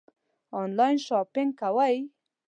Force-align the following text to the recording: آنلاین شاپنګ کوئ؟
آنلاین 0.61 0.97
شاپنګ 1.05 1.49
کوئ؟ 1.59 1.95